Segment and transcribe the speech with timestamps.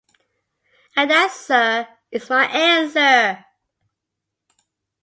[0.95, 3.45] And that, sir, is my answer!